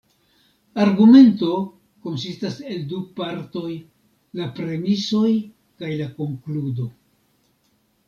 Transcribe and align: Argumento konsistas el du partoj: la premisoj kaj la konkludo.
Argumento 0.85 1.49
konsistas 2.07 2.57
el 2.77 2.81
du 2.95 3.03
partoj: 3.21 3.69
la 4.43 4.51
premisoj 4.59 5.31
kaj 5.81 5.95
la 6.05 6.13
konkludo. 6.21 6.93